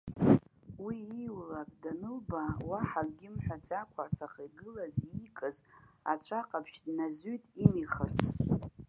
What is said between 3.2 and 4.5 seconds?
мҳәаӡакәа, ҵаҟа